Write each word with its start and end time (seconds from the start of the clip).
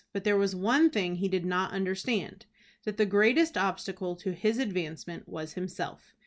But 0.13 0.23
there 0.23 0.35
was 0.35 0.55
one 0.55 0.89
thing 0.89 1.17
he 1.17 1.27
did 1.27 1.45
not 1.45 1.73
understand, 1.73 2.47
that 2.85 2.97
the 2.97 3.05
greatest 3.05 3.55
obstacle 3.55 4.15
to 4.15 4.31
his 4.33 4.57
advancement 4.57 5.29
was 5.29 5.53
himself. 5.53 6.15